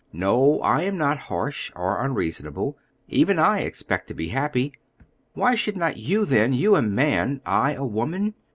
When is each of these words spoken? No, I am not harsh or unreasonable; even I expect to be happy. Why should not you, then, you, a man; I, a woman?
No, 0.11 0.59
I 0.61 0.81
am 0.81 0.97
not 0.97 1.19
harsh 1.29 1.71
or 1.75 2.03
unreasonable; 2.03 2.75
even 3.07 3.37
I 3.37 3.59
expect 3.59 4.07
to 4.07 4.15
be 4.15 4.29
happy. 4.29 4.73
Why 5.33 5.53
should 5.53 5.77
not 5.77 5.97
you, 5.97 6.25
then, 6.25 6.53
you, 6.53 6.75
a 6.75 6.81
man; 6.81 7.39
I, 7.45 7.73
a 7.75 7.85
woman? 7.85 8.33